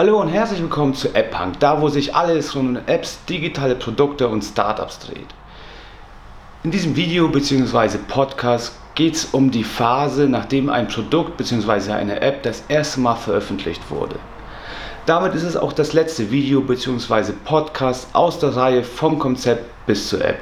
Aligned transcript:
Hallo 0.00 0.18
und 0.18 0.28
herzlich 0.28 0.62
willkommen 0.62 0.94
zu 0.94 1.14
AppPunk, 1.14 1.60
da 1.60 1.82
wo 1.82 1.90
sich 1.90 2.14
alles 2.14 2.56
rund 2.56 2.78
um 2.78 2.82
Apps, 2.86 3.22
digitale 3.26 3.74
Produkte 3.74 4.28
und 4.28 4.42
Startups 4.42 4.98
dreht. 4.98 5.26
In 6.64 6.70
diesem 6.70 6.96
Video 6.96 7.28
bzw. 7.28 7.98
Podcast 8.08 8.72
geht 8.94 9.16
es 9.16 9.26
um 9.26 9.50
die 9.50 9.62
Phase, 9.62 10.26
nachdem 10.26 10.70
ein 10.70 10.88
Produkt 10.88 11.36
bzw. 11.36 11.92
eine 11.92 12.22
App 12.22 12.42
das 12.44 12.64
erste 12.68 13.00
Mal 13.00 13.16
veröffentlicht 13.16 13.90
wurde. 13.90 14.16
Damit 15.04 15.34
ist 15.34 15.42
es 15.42 15.54
auch 15.54 15.74
das 15.74 15.92
letzte 15.92 16.30
Video 16.30 16.62
bzw. 16.62 17.32
Podcast 17.44 18.08
aus 18.14 18.38
der 18.38 18.56
Reihe 18.56 18.82
vom 18.84 19.18
Konzept 19.18 19.66
bis 19.84 20.08
zur 20.08 20.24
App. 20.24 20.38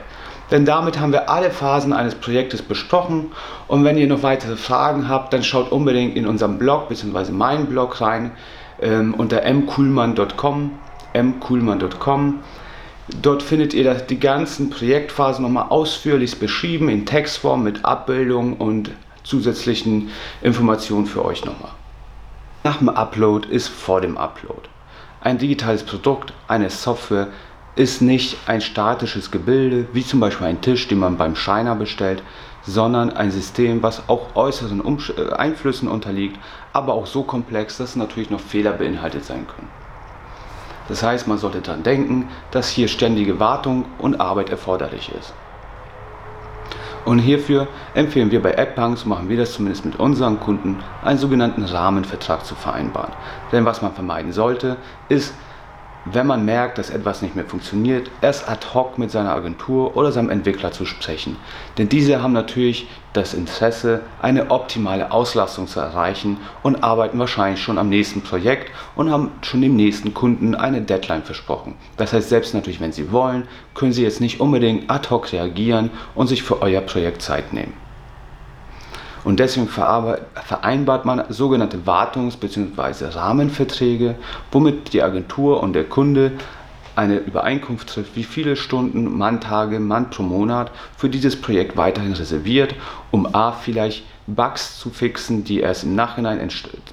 Denn 0.52 0.66
damit 0.66 1.00
haben 1.00 1.10
wir 1.10 1.28
alle 1.28 1.50
Phasen 1.50 1.92
eines 1.92 2.14
Projektes 2.14 2.62
besprochen 2.62 3.32
und 3.66 3.82
wenn 3.82 3.98
ihr 3.98 4.06
noch 4.06 4.22
weitere 4.22 4.54
Fragen 4.54 5.08
habt, 5.08 5.32
dann 5.32 5.42
schaut 5.42 5.72
unbedingt 5.72 6.16
in 6.16 6.28
unserem 6.28 6.58
Blog 6.58 6.88
bzw. 6.88 7.32
meinen 7.32 7.66
Blog 7.66 8.00
rein 8.00 8.30
ähm, 8.80 9.14
unter 9.14 9.42
mkuhlmann.com, 9.52 10.72
mkuhlmann.com. 11.14 12.38
Dort 13.22 13.42
findet 13.42 13.72
ihr 13.74 13.94
die 13.94 14.20
ganzen 14.20 14.70
Projektphasen 14.70 15.42
nochmal 15.42 15.68
ausführlich 15.70 16.38
beschrieben 16.38 16.88
in 16.88 17.06
Textform 17.06 17.62
mit 17.62 17.84
Abbildung 17.84 18.56
und 18.56 18.90
zusätzlichen 19.22 20.10
Informationen 20.42 21.06
für 21.06 21.24
euch 21.24 21.44
nochmal. 21.44 21.72
Nach 22.64 22.78
dem 22.78 22.88
Upload 22.88 23.48
ist 23.48 23.68
vor 23.68 24.00
dem 24.00 24.18
Upload. 24.18 24.68
Ein 25.20 25.38
digitales 25.38 25.82
Produkt, 25.82 26.32
eine 26.48 26.70
Software 26.70 27.28
ist 27.78 28.02
nicht 28.02 28.36
ein 28.46 28.60
statisches 28.60 29.30
Gebilde, 29.30 29.86
wie 29.92 30.04
zum 30.04 30.18
Beispiel 30.18 30.48
ein 30.48 30.60
Tisch, 30.60 30.88
den 30.88 30.98
man 30.98 31.16
beim 31.16 31.36
Scheiner 31.36 31.76
bestellt, 31.76 32.24
sondern 32.62 33.10
ein 33.10 33.30
System, 33.30 33.84
was 33.84 34.08
auch 34.08 34.34
äußeren 34.34 34.80
Umsch 34.80 35.10
äh, 35.10 35.32
Einflüssen 35.32 35.88
unterliegt, 35.88 36.40
aber 36.72 36.94
auch 36.94 37.06
so 37.06 37.22
komplex, 37.22 37.78
dass 37.78 37.94
natürlich 37.94 38.30
noch 38.30 38.40
Fehler 38.40 38.72
beinhaltet 38.72 39.24
sein 39.24 39.46
können. 39.46 39.68
Das 40.88 41.04
heißt, 41.04 41.28
man 41.28 41.38
sollte 41.38 41.60
daran 41.60 41.84
denken, 41.84 42.28
dass 42.50 42.68
hier 42.68 42.88
ständige 42.88 43.38
Wartung 43.38 43.84
und 43.98 44.20
Arbeit 44.20 44.50
erforderlich 44.50 45.12
ist. 45.16 45.32
Und 47.04 47.20
hierfür 47.20 47.68
empfehlen 47.94 48.32
wir 48.32 48.42
bei 48.42 48.58
AppPunk, 48.58 49.06
machen 49.06 49.28
wir 49.28 49.36
das 49.36 49.52
zumindest 49.52 49.84
mit 49.84 50.00
unseren 50.00 50.40
Kunden, 50.40 50.82
einen 51.04 51.18
sogenannten 51.18 51.62
Rahmenvertrag 51.62 52.44
zu 52.44 52.56
vereinbaren. 52.56 53.12
Denn 53.52 53.64
was 53.64 53.82
man 53.82 53.94
vermeiden 53.94 54.32
sollte, 54.32 54.76
ist, 55.08 55.32
wenn 56.14 56.26
man 56.26 56.44
merkt, 56.44 56.78
dass 56.78 56.90
etwas 56.90 57.22
nicht 57.22 57.36
mehr 57.36 57.44
funktioniert, 57.44 58.10
erst 58.20 58.48
ad 58.48 58.66
hoc 58.74 58.98
mit 58.98 59.10
seiner 59.10 59.34
Agentur 59.34 59.96
oder 59.96 60.12
seinem 60.12 60.30
Entwickler 60.30 60.72
zu 60.72 60.86
sprechen. 60.86 61.36
Denn 61.76 61.88
diese 61.88 62.22
haben 62.22 62.32
natürlich 62.32 62.88
das 63.12 63.34
Interesse, 63.34 64.02
eine 64.20 64.50
optimale 64.50 65.10
Auslastung 65.10 65.66
zu 65.66 65.80
erreichen 65.80 66.38
und 66.62 66.82
arbeiten 66.84 67.18
wahrscheinlich 67.18 67.62
schon 67.62 67.78
am 67.78 67.88
nächsten 67.88 68.22
Projekt 68.22 68.70
und 68.96 69.10
haben 69.10 69.32
schon 69.42 69.62
dem 69.62 69.76
nächsten 69.76 70.14
Kunden 70.14 70.54
eine 70.54 70.82
Deadline 70.82 71.22
versprochen. 71.22 71.74
Das 71.96 72.12
heißt, 72.12 72.28
selbst 72.28 72.54
natürlich, 72.54 72.80
wenn 72.80 72.92
sie 72.92 73.10
wollen, 73.10 73.48
können 73.74 73.92
sie 73.92 74.02
jetzt 74.02 74.20
nicht 74.20 74.40
unbedingt 74.40 74.90
ad 74.90 75.08
hoc 75.10 75.32
reagieren 75.32 75.90
und 76.14 76.28
sich 76.28 76.42
für 76.42 76.62
euer 76.62 76.80
Projekt 76.80 77.22
Zeit 77.22 77.52
nehmen. 77.52 77.87
Und 79.28 79.40
deswegen 79.40 79.68
vereinbart 79.68 81.04
man 81.04 81.22
sogenannte 81.28 81.80
Wartungs- 81.84 82.38
bzw. 82.38 83.08
Rahmenverträge, 83.10 84.14
womit 84.50 84.94
die 84.94 85.02
Agentur 85.02 85.62
und 85.62 85.74
der 85.74 85.84
Kunde 85.84 86.32
eine 86.96 87.18
Übereinkunft 87.18 87.90
trifft, 87.90 88.16
wie 88.16 88.24
viele 88.24 88.56
Stunden, 88.56 89.18
Manntage, 89.18 89.80
Mann 89.80 90.08
pro 90.08 90.22
Monat 90.22 90.70
für 90.96 91.10
dieses 91.10 91.38
Projekt 91.38 91.76
weiterhin 91.76 92.14
reserviert, 92.14 92.74
um 93.10 93.26
a 93.34 93.52
vielleicht 93.52 94.06
Bugs 94.26 94.78
zu 94.78 94.88
fixen, 94.88 95.44
die 95.44 95.60
erst 95.60 95.84
im 95.84 95.94
Nachhinein 95.94 96.40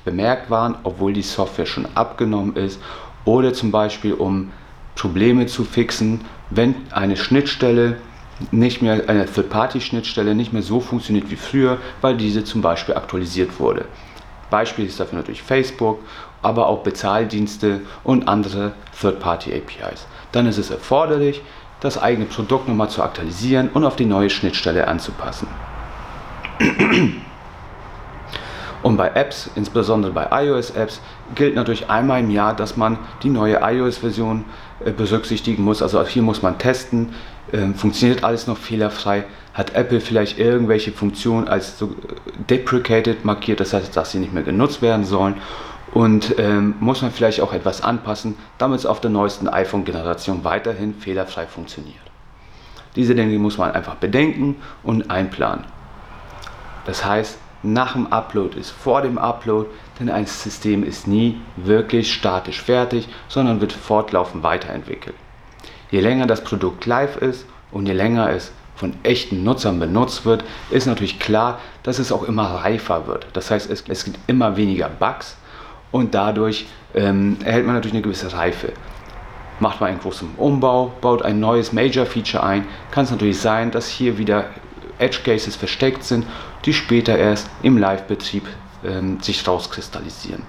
bemerkt 0.04 0.50
waren, 0.50 0.76
obwohl 0.84 1.14
die 1.14 1.22
Software 1.22 1.66
schon 1.66 1.88
abgenommen 1.96 2.58
ist, 2.58 2.82
oder 3.24 3.54
zum 3.54 3.72
Beispiel 3.72 4.14
um 4.14 4.52
Probleme 4.96 5.46
zu 5.46 5.64
fixen, 5.64 6.26
wenn 6.50 6.76
eine 6.92 7.16
Schnittstelle 7.16 7.96
nicht 8.52 8.82
mehr 8.82 9.08
eine 9.08 9.26
Third-Party-Schnittstelle 9.26 10.36
nicht 10.36 10.54
mehr 10.54 10.62
so 10.62 10.80
funktioniert 10.80 11.30
wie 11.30 11.36
früher, 11.36 11.78
weil 12.02 12.18
diese 12.18 12.44
zum 12.44 12.62
Beispiel 12.62 12.96
aktualisiert 12.96 13.60
wurde. 13.60 13.86
Beispiel 14.50 14.86
ist 14.86 15.00
dafür 15.00 15.18
natürlich 15.18 15.42
Facebook, 15.42 16.00
aber 16.42 16.68
auch 16.68 16.84
Bezahldienste 16.84 17.82
und 18.04 18.28
andere 18.28 18.74
Third-Party-APIs. 19.00 20.06
Dann 20.32 20.48
ist 20.48 20.58
es 20.58 20.70
erforderlich, 20.70 21.42
das 21.80 21.98
eigene 21.98 22.26
Produkt 22.26 22.68
nochmal 22.68 22.90
zu 22.90 23.02
aktualisieren 23.04 23.70
und 23.74 23.86
auf 23.86 23.96
die 23.96 24.06
neue 24.06 24.30
Schnittstelle 24.30 24.88
anzupassen. 24.88 25.48
Und 28.86 28.98
bei 28.98 29.08
Apps, 29.16 29.50
insbesondere 29.56 30.12
bei 30.12 30.28
iOS-Apps, 30.46 31.02
gilt 31.34 31.56
natürlich 31.56 31.90
einmal 31.90 32.20
im 32.20 32.30
Jahr, 32.30 32.56
dass 32.56 32.78
man 32.78 33.00
die 33.24 33.32
neue 33.32 33.60
iOS-Version 33.60 34.46
äh, 34.86 34.92
berücksichtigen 34.92 35.64
muss. 35.64 35.82
Also 35.82 36.06
hier 36.06 36.22
muss 36.22 36.44
man 36.44 36.60
testen, 36.60 37.16
ähm, 37.52 37.74
funktioniert 37.74 38.24
alles 38.24 38.46
noch 38.46 38.60
fehlerfrei. 38.60 39.24
Hat 39.56 39.74
Apple 39.74 40.00
vielleicht 40.00 40.38
irgendwelche 40.38 40.92
Funktionen 40.92 41.48
als 41.48 41.82
äh, 41.82 41.88
deprecated 42.48 43.26
markiert, 43.26 43.60
das 43.60 43.74
heißt, 43.74 43.98
dass 43.98 44.12
sie 44.12 44.20
nicht 44.20 44.34
mehr 44.34 44.44
genutzt 44.44 44.84
werden 44.84 45.04
sollen. 45.04 45.38
Und 45.92 46.36
ähm, 46.38 46.76
muss 46.80 47.02
man 47.02 47.10
vielleicht 47.10 47.42
auch 47.42 47.54
etwas 47.54 47.82
anpassen, 47.82 48.38
damit 48.60 48.82
es 48.82 48.86
auf 48.86 49.02
der 49.02 49.10
neuesten 49.10 49.48
iPhone-Generation 49.48 50.44
weiterhin 50.44 50.94
fehlerfrei 50.94 51.48
funktioniert. 51.48 51.96
Diese 52.96 53.16
Dinge 53.16 53.40
muss 53.40 53.58
man 53.58 53.72
einfach 53.72 53.96
bedenken 53.96 54.58
und 54.84 55.10
einplanen. 55.10 55.66
Das 56.86 57.04
heißt, 57.04 57.40
nach 57.74 57.94
dem 57.94 58.08
Upload 58.08 58.60
ist 58.60 58.72
vor 58.72 59.02
dem 59.02 59.18
Upload, 59.18 59.70
denn 60.00 60.10
ein 60.10 60.26
System 60.26 60.84
ist 60.84 61.08
nie 61.08 61.40
wirklich 61.56 62.14
statisch 62.14 62.62
fertig, 62.62 63.08
sondern 63.28 63.62
wird 63.62 63.74
fortlaufend 63.74 64.44
weiterentwickelt. 64.44 65.16
Je 65.92 66.00
länger 66.00 66.28
das 66.28 66.44
Produkt 66.44 66.86
live 66.86 67.18
ist 67.18 67.46
und 67.72 67.88
je 67.88 67.94
länger 67.94 68.30
es 68.30 68.52
von 68.76 68.94
echten 69.04 69.44
Nutzern 69.44 69.80
benutzt 69.80 70.26
wird, 70.26 70.44
ist 70.70 70.86
natürlich 70.86 71.20
klar, 71.20 71.60
dass 71.84 72.00
es 72.00 72.12
auch 72.12 72.24
immer 72.24 72.44
reifer 72.44 73.08
wird. 73.08 73.28
Das 73.34 73.50
heißt, 73.50 73.70
es, 73.70 73.86
es 73.88 74.04
gibt 74.04 74.20
immer 74.28 74.58
weniger 74.58 74.90
Bugs 74.90 75.38
und 75.92 76.14
dadurch 76.14 76.66
ähm, 76.94 77.38
erhält 77.44 77.66
man 77.66 77.76
natürlich 77.76 77.94
eine 77.94 78.02
gewisse 78.02 78.34
Reife. 78.34 78.74
Macht 79.62 79.80
man 79.80 79.92
einen 79.92 80.00
großen 80.00 80.28
Umbau, 80.36 80.92
baut 81.00 81.22
ein 81.22 81.40
neues 81.40 81.72
Major 81.72 82.06
Feature 82.06 82.44
ein, 82.44 82.66
kann 82.92 83.06
es 83.06 83.12
natürlich 83.12 83.40
sein, 83.40 83.72
dass 83.72 83.88
hier 83.88 84.18
wieder 84.18 84.46
Edge 85.00 85.20
Cases 85.24 85.56
versteckt 85.56 86.04
sind, 86.04 86.26
die 86.66 86.74
später 86.74 87.18
erst 87.18 87.50
im 87.64 87.78
Live-Betrieb 87.78 88.48
ähm, 88.84 89.20
sich 89.22 89.48
rauskristallisieren. 89.48 90.44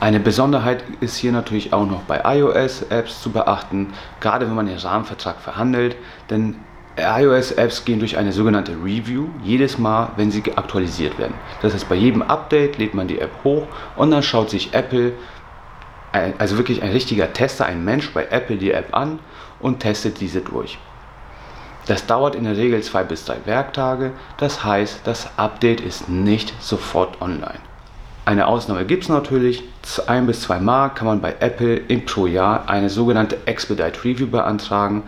Eine 0.00 0.18
Besonderheit 0.18 0.82
ist 1.00 1.16
hier 1.16 1.30
natürlich 1.30 1.74
auch 1.74 1.84
noch 1.84 2.02
bei 2.02 2.22
iOS-Apps 2.24 3.20
zu 3.20 3.32
beachten, 3.32 3.92
gerade 4.20 4.46
wenn 4.46 4.54
man 4.54 4.64
den 4.64 4.78
Rahmenvertrag 4.78 5.40
verhandelt, 5.40 5.94
denn 6.30 6.56
iOS-Apps 6.96 7.84
gehen 7.84 7.98
durch 7.98 8.16
eine 8.16 8.32
sogenannte 8.32 8.72
Review 8.72 9.28
jedes 9.42 9.78
Mal, 9.78 10.12
wenn 10.16 10.30
sie 10.30 10.42
aktualisiert 10.56 11.18
werden. 11.18 11.34
Das 11.60 11.74
heißt, 11.74 11.88
bei 11.88 11.96
jedem 11.96 12.22
Update 12.22 12.78
lädt 12.78 12.94
man 12.94 13.08
die 13.08 13.18
App 13.18 13.30
hoch 13.44 13.66
und 13.96 14.10
dann 14.10 14.22
schaut 14.22 14.48
sich 14.48 14.72
Apple, 14.72 15.12
also 16.38 16.56
wirklich 16.56 16.82
ein 16.82 16.92
richtiger 16.92 17.32
Tester, 17.32 17.66
ein 17.66 17.84
Mensch 17.84 18.10
bei 18.12 18.26
Apple 18.30 18.56
die 18.56 18.72
App 18.72 18.94
an 18.96 19.18
und 19.60 19.80
testet 19.80 20.20
diese 20.20 20.40
durch. 20.40 20.78
Das 21.86 22.06
dauert 22.06 22.34
in 22.34 22.44
der 22.44 22.56
Regel 22.56 22.82
zwei 22.82 23.04
bis 23.04 23.24
drei 23.24 23.38
Werktage, 23.44 24.12
das 24.36 24.64
heißt, 24.64 25.00
das 25.04 25.28
Update 25.36 25.80
ist 25.80 26.08
nicht 26.08 26.52
sofort 26.60 27.20
online. 27.20 27.58
Eine 28.24 28.46
Ausnahme 28.46 28.84
gibt 28.84 29.04
es 29.04 29.08
natürlich, 29.08 29.64
ein 30.06 30.26
bis 30.26 30.42
zwei 30.42 30.60
Mal 30.60 30.90
kann 30.90 31.06
man 31.06 31.20
bei 31.20 31.34
Apple 31.40 31.76
im 31.76 32.04
pro 32.04 32.26
Jahr 32.26 32.68
eine 32.68 32.90
sogenannte 32.90 33.38
Expedite 33.46 34.04
Review 34.04 34.28
beantragen. 34.28 35.04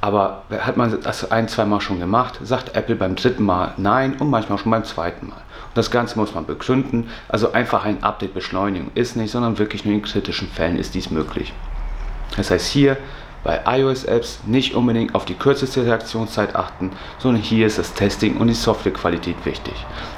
Aber 0.00 0.42
hat 0.58 0.76
man 0.76 1.00
das 1.00 1.30
ein, 1.30 1.48
zwei 1.48 1.64
Mal 1.64 1.80
schon 1.80 2.00
gemacht, 2.00 2.38
sagt 2.42 2.74
Apple 2.74 2.96
beim 2.96 3.14
dritten 3.14 3.44
Mal 3.44 3.72
nein 3.76 4.16
und 4.18 4.30
manchmal 4.30 4.58
schon 4.58 4.70
beim 4.70 4.84
zweiten 4.84 5.28
Mal. 5.28 5.36
Und 5.36 5.76
das 5.76 5.90
Ganze 5.90 6.18
muss 6.18 6.34
man 6.34 6.44
begründen. 6.44 7.08
Also 7.28 7.52
einfach 7.52 7.84
ein 7.84 8.02
Update 8.02 8.34
beschleunigen 8.34 8.90
ist 8.94 9.16
nicht, 9.16 9.30
sondern 9.30 9.58
wirklich 9.58 9.84
nur 9.84 9.94
in 9.94 10.02
kritischen 10.02 10.48
Fällen 10.48 10.76
ist 10.76 10.94
dies 10.94 11.10
möglich. 11.10 11.52
Das 12.36 12.50
heißt 12.50 12.66
hier 12.66 12.96
bei 13.44 13.60
iOS-Apps 13.66 14.40
nicht 14.46 14.74
unbedingt 14.74 15.14
auf 15.14 15.26
die 15.26 15.34
kürzeste 15.34 15.84
Reaktionszeit 15.84 16.56
achten, 16.56 16.90
sondern 17.18 17.42
hier 17.42 17.66
ist 17.66 17.78
das 17.78 17.92
Testing 17.92 18.38
und 18.38 18.48
die 18.48 18.54
Softwarequalität 18.54 19.36
wichtig. 19.44 19.74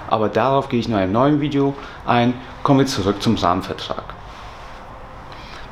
Aber 0.08 0.28
darauf 0.28 0.69
gehe 0.69 0.81
ich 0.81 0.88
in 0.88 0.94
einem 0.94 1.12
neuen 1.12 1.40
Video 1.40 1.75
ein. 2.06 2.34
Kommen 2.62 2.81
wir 2.81 2.87
zurück 2.87 3.20
zum 3.20 3.34
Rahmenvertrag. 3.34 4.14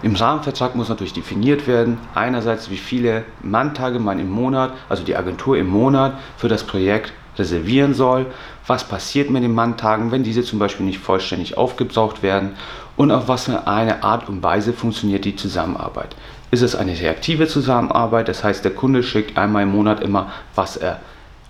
Im 0.02 0.16
Rahmenvertrag 0.16 0.74
muss 0.74 0.90
natürlich 0.90 1.14
definiert 1.14 1.66
werden, 1.66 1.98
einerseits 2.14 2.68
wie 2.68 2.76
viele 2.76 3.24
Manntage 3.40 4.00
man 4.00 4.18
im 4.18 4.30
Monat, 4.30 4.72
also 4.90 5.02
die 5.02 5.16
Agentur 5.16 5.56
im 5.56 5.68
Monat 5.68 6.18
für 6.36 6.48
das 6.48 6.64
Projekt 6.64 7.14
reservieren 7.38 7.94
soll, 7.94 8.26
was 8.66 8.84
passiert 8.84 9.30
mit 9.30 9.42
den 9.42 9.54
Manntagen, 9.54 10.12
wenn 10.12 10.22
diese 10.22 10.42
zum 10.42 10.58
Beispiel 10.58 10.86
nicht 10.86 10.98
vollständig 10.98 11.56
aufgebraucht 11.56 12.22
werden 12.22 12.50
und 12.96 13.10
auf 13.10 13.28
was 13.28 13.44
für 13.44 13.66
eine 13.66 14.02
Art 14.02 14.28
und 14.28 14.42
Weise 14.42 14.72
funktioniert 14.72 15.24
die 15.24 15.36
Zusammenarbeit. 15.36 16.14
Ist 16.50 16.62
es 16.62 16.76
eine 16.76 16.98
reaktive 16.98 17.48
Zusammenarbeit, 17.48 18.28
das 18.28 18.44
heißt 18.44 18.64
der 18.64 18.74
Kunde 18.74 19.02
schickt 19.02 19.36
einmal 19.36 19.64
im 19.64 19.72
Monat 19.72 20.00
immer, 20.00 20.30
was 20.54 20.76
er 20.76 21.00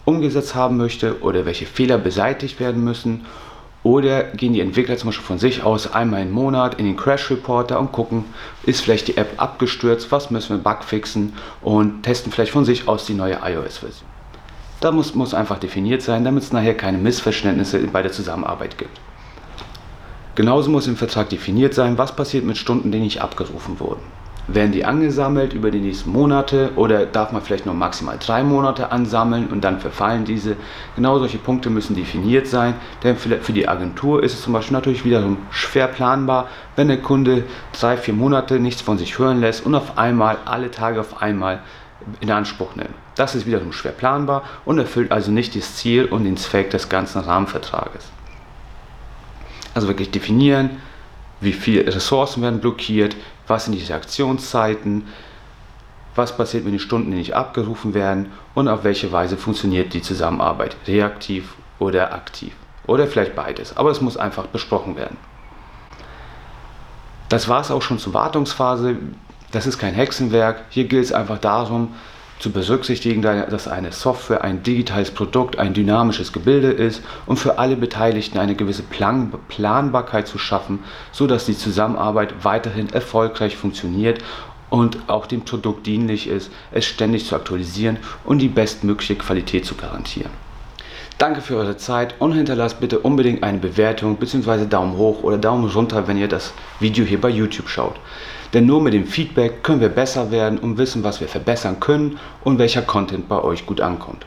umgesetzt 0.05 0.55
haben 0.55 0.77
möchte 0.77 1.23
oder 1.23 1.47
welche 1.47 1.67
Fehler 1.67 1.99
beseitigt 1.99 2.61
werden 2.61 2.85
müssen 2.85 3.25
Oder 3.85 4.25
gehen 4.25 4.55
die 4.55 4.63
Entwickler 4.63 4.97
zum 4.97 5.11
Beispiel 5.11 5.27
von 5.27 5.39
sich 5.39 5.63
aus 5.63 5.93
einmal 5.93 6.23
im 6.23 6.33
Monat 6.33 6.77
in 6.77 6.87
den 6.87 6.97
Crash 6.97 7.31
Reporter 7.31 7.79
und 7.79 7.93
gucken, 7.93 8.25
ist 8.65 8.81
vielleicht 8.81 9.09
die 9.09 9.19
App 9.19 9.35
abgestürzt, 9.37 10.11
was 10.11 10.31
müssen 10.31 10.57
wir 10.57 10.63
Bug 10.63 10.83
fixen 10.85 11.35
und 11.61 12.03
testen 12.03 12.33
vielleicht 12.33 12.53
von 12.53 12.65
sich 12.65 12.89
aus 12.89 13.05
die 13.05 13.13
neue 13.13 13.39
iOS-Version. 13.45 14.09
Da 14.81 14.91
muss, 14.91 15.15
muss 15.15 15.35
einfach 15.35 15.59
definiert 15.59 16.01
sein, 16.01 16.25
damit 16.25 16.45
es 16.45 16.53
nachher 16.53 16.75
keine 16.75 16.97
Missverständnisse 16.97 17.79
bei 17.89 18.01
der 18.01 18.11
Zusammenarbeit 18.11 18.79
gibt. 18.79 18.99
Genauso 20.35 20.69
muss 20.69 20.89
im 20.89 20.97
Vertrag 20.97 21.29
definiert 21.29 21.75
sein, 21.75 21.97
was 21.97 22.17
passiert 22.17 22.45
mit 22.45 22.57
Stunden, 22.57 22.91
die 22.91 22.99
nicht 22.99 23.21
abgerufen 23.21 23.79
wurden. 23.79 24.03
Werden 24.47 24.73
die 24.73 24.85
angesammelt 24.85 25.55
über 25.55 25.71
die 25.71 25.79
nächsten 25.79 26.11
Monate 26.11 26.73
oder 26.77 27.07
darf 27.07 27.33
man 27.33 27.41
vielleicht 27.41 27.65
nur 27.65 27.75
maximal 27.75 28.19
drei 28.19 28.43
Monate 28.43 28.93
ansammeln 28.93 29.47
und 29.47 29.63
dann 29.63 29.81
verfallen 29.81 30.25
diese? 30.25 30.57
Genau 30.97 31.19
solche 31.19 31.39
Punkte 31.39 31.71
müssen 31.71 31.95
definiert 31.95 32.47
sein, 32.47 32.75
denn 33.05 33.17
für 33.17 33.53
die 33.53 33.69
Agentur 33.69 34.23
ist 34.23 34.35
es 34.35 34.43
zum 34.43 34.53
Beispiel 34.53 34.75
natürlich 34.75 35.05
wiederum 35.05 35.39
schwer 35.51 35.87
planbar, 35.87 36.49
wenn 36.77 36.89
der 36.89 37.01
Kunde 37.01 37.45
drei, 37.73 37.97
vier 37.97 38.13
Monate 38.13 38.59
nichts 38.59 38.83
von 38.83 38.99
sich 38.99 39.19
hören 39.19 39.41
lässt 39.41 39.65
und 39.65 39.75
auf 39.75 39.97
einmal 39.97 40.37
alle 40.45 40.71
Tage 40.71 41.01
auf 41.01 41.23
einmal 41.23 41.61
in 42.21 42.31
Anspruch 42.31 42.75
nimmt. 42.75 42.91
Das 43.15 43.35
ist 43.35 43.47
wiederum 43.47 43.73
schwer 43.73 43.93
planbar 43.93 44.43
und 44.67 44.79
erfüllt 44.79 45.11
also 45.11 45.31
nicht 45.31 45.57
das 45.57 45.77
Ziel 45.77 46.05
und 46.05 46.25
den 46.25 46.37
Zweck 46.37 46.71
des 46.71 46.91
ganzen 46.91 47.21
Rahmenvertrages. 47.21 48.11
Also 49.75 49.89
wirklich 49.89 50.11
definieren, 50.11 50.71
wie 51.41 51.53
viele 51.53 51.87
Ressourcen 51.95 52.43
werden 52.43 52.61
blockiert, 52.61 53.17
was 53.47 53.65
sind 53.65 53.75
die 53.75 53.85
Reaktionszeiten, 53.85 55.07
was 56.15 56.37
passiert 56.37 56.65
mit 56.65 56.73
den 56.73 56.81
Stunden, 56.81 57.11
die 57.11 57.19
nicht 57.19 57.35
abgerufen 57.35 57.93
werden 57.93 58.33
und 58.55 58.69
auf 58.69 58.85
welche 58.85 59.11
Weise 59.13 59.37
funktioniert 59.37 59.93
die 59.93 60.03
Zusammenarbeit, 60.03 60.77
reaktiv 60.87 61.55
oder 61.79 62.15
aktiv. 62.15 62.55
Oder 62.87 63.07
vielleicht 63.07 63.35
beides, 63.35 63.77
aber 63.77 63.91
es 63.91 64.01
muss 64.01 64.17
einfach 64.17 64.47
besprochen 64.47 64.97
werden. 64.97 65.17
Das 67.29 67.49
war 67.49 67.61
es 67.61 67.71
auch 67.71 67.83
schon 67.83 67.99
zur 67.99 68.15
Wartungsphase. 68.15 68.97
Das 69.51 69.67
ist 69.67 69.79
kein 69.79 69.95
Hexenwerk. 69.95 70.65
Hier 70.69 70.85
gilt 70.85 71.05
es 71.05 71.13
einfach 71.13 71.39
darum, 71.39 71.95
zu 72.45 72.53
berücksichtigen, 72.53 73.23
dass 73.23 73.69
eine 73.69 73.91
Software 73.91 74.45
ein 74.45 74.63
digitales 74.63 75.11
Produkt, 75.11 75.59
ein 75.59 75.73
dynamisches 75.73 76.31
Gebilde 76.31 76.73
ist 76.73 77.03
und 77.25 77.39
für 77.39 77.59
alle 77.59 77.75
Beteiligten 77.75 78.37
eine 78.37 78.55
gewisse 78.55 78.83
Plan 78.83 79.33
Planbarkeit 79.49 80.29
zu 80.29 80.37
schaffen, 80.37 80.81
sodass 81.11 81.47
die 81.47 81.57
Zusammenarbeit 81.57 82.45
weiterhin 82.45 82.91
erfolgreich 82.91 83.57
funktioniert 83.57 84.23
und 84.69 84.99
auch 85.07 85.25
dem 85.25 85.47
Produkt 85.47 85.87
dienlich 85.87 86.29
ist, 86.29 86.51
es 86.71 86.85
ständig 86.85 87.25
zu 87.25 87.35
aktualisieren 87.35 87.97
und 88.25 88.41
die 88.41 88.49
bestmögliche 88.49 89.17
Qualität 89.17 89.65
zu 89.65 89.75
garantieren. 89.75 90.31
Danke 91.19 91.41
für 91.41 91.57
eure 91.57 91.77
Zeit 91.77 92.17
und 92.19 92.33
hinterlasst 92.33 92.81
bitte 92.81 92.99
unbedingt 92.99 93.45
eine 93.45 93.59
Bewertung 93.59 94.17
bzw. 94.17 94.67
Daumen 94.67 94.97
hoch 94.97 95.23
oder 95.23 95.39
Daumen 95.39 95.71
runter, 95.71 96.09
wenn 96.09 96.19
ihr 96.19 96.29
das 96.29 96.53
Video 96.81 97.05
hier 97.05 97.21
bei 97.21 97.29
YouTube 97.29 97.69
schaut. 97.69 97.95
Denn 98.53 98.67
nur 98.67 98.83
mit 98.83 98.95
dem 98.95 99.07
Feedback 99.07 99.63
können 99.63 99.81
wir 99.81 99.89
besser 99.89 100.31
werden 100.33 100.59
und 100.59 100.77
wissen, 100.77 101.05
was 101.05 101.21
wir 101.21 101.29
verbessern 101.29 101.79
können 101.79 102.19
und 102.43 102.59
welcher 102.59 102.83
Content 102.83 103.29
bei 103.29 103.43
euch 103.43 103.65
gut 103.65 103.81
ankommt. 103.81 104.27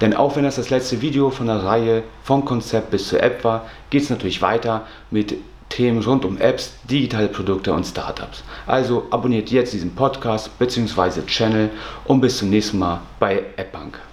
Denn 0.00 0.14
auch 0.14 0.34
wenn 0.34 0.44
das 0.44 0.56
das 0.56 0.70
letzte 0.70 1.02
Video 1.02 1.30
von 1.30 1.46
der 1.46 1.62
Reihe 1.62 2.02
vom 2.24 2.44
Konzept 2.44 2.90
bis 2.90 3.08
zur 3.08 3.22
App 3.22 3.44
war, 3.44 3.66
geht 3.90 4.02
es 4.02 4.10
natürlich 4.10 4.42
weiter 4.42 4.86
mit 5.10 5.36
Themen 5.68 6.02
rund 6.02 6.24
um 6.24 6.36
Apps, 6.38 6.72
digitale 6.90 7.28
Produkte 7.28 7.72
und 7.72 7.86
Startups. 7.86 8.42
Also 8.66 9.06
abonniert 9.10 9.50
jetzt 9.50 9.72
diesen 9.72 9.94
Podcast 9.94 10.58
bzw. 10.58 11.22
Channel 11.26 11.70
und 12.06 12.20
bis 12.20 12.38
zum 12.38 12.50
nächsten 12.50 12.78
Mal 12.78 13.00
bei 13.20 13.44
AppBank. 13.56 14.09